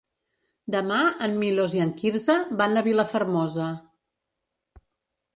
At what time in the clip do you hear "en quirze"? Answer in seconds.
1.83-2.37